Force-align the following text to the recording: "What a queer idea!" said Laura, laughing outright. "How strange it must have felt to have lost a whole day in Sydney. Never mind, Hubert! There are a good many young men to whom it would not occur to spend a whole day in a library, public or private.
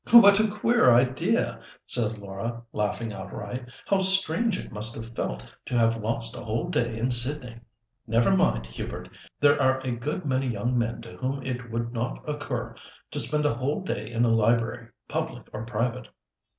"What 0.11 0.39
a 0.39 0.47
queer 0.47 0.91
idea!" 0.91 1.59
said 1.85 2.17
Laura, 2.17 2.63
laughing 2.73 3.13
outright. 3.13 3.69
"How 3.85 3.99
strange 3.99 4.57
it 4.57 4.71
must 4.71 4.95
have 4.95 5.13
felt 5.15 5.43
to 5.67 5.77
have 5.77 6.01
lost 6.01 6.35
a 6.35 6.41
whole 6.43 6.69
day 6.69 6.97
in 6.97 7.11
Sydney. 7.11 7.59
Never 8.07 8.35
mind, 8.35 8.65
Hubert! 8.65 9.09
There 9.39 9.61
are 9.61 9.77
a 9.85 9.91
good 9.91 10.25
many 10.25 10.47
young 10.47 10.75
men 10.75 11.03
to 11.03 11.17
whom 11.17 11.43
it 11.43 11.69
would 11.69 11.93
not 11.93 12.27
occur 12.27 12.73
to 13.11 13.19
spend 13.19 13.45
a 13.45 13.53
whole 13.53 13.83
day 13.83 14.09
in 14.11 14.25
a 14.25 14.29
library, 14.29 14.87
public 15.07 15.47
or 15.53 15.65
private. 15.67 16.09